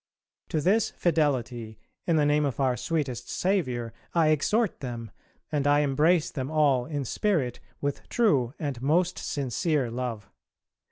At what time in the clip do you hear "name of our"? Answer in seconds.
2.25-2.75